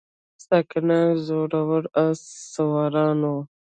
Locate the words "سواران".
2.53-3.19